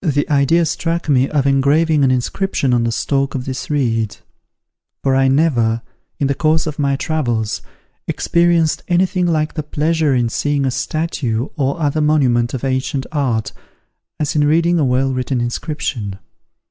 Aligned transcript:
The 0.00 0.26
idea 0.30 0.64
struck 0.64 1.10
me 1.10 1.28
of 1.28 1.46
engraving 1.46 2.02
an 2.02 2.10
inscription 2.10 2.72
on 2.72 2.84
the 2.84 2.90
stalk 2.90 3.34
of 3.34 3.44
this 3.44 3.68
reed; 3.68 4.16
for 5.02 5.14
I 5.14 5.28
never, 5.28 5.82
in 6.18 6.26
the 6.26 6.34
course 6.34 6.66
of 6.66 6.78
my 6.78 6.96
travels, 6.96 7.60
experienced 8.06 8.82
any 8.88 9.04
thing 9.04 9.26
like 9.26 9.52
the 9.52 9.62
pleasure 9.62 10.14
in 10.14 10.30
seeing 10.30 10.64
a 10.64 10.70
statue 10.70 11.48
or 11.56 11.78
other 11.82 12.00
monument 12.00 12.54
of 12.54 12.64
ancient 12.64 13.04
art, 13.12 13.52
as 14.18 14.34
in 14.34 14.44
reading 14.46 14.78
a 14.78 14.86
well 14.86 15.12
written 15.12 15.38
inscription. 15.38 16.18